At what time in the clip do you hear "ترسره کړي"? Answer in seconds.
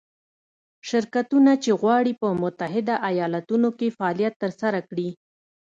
4.43-5.09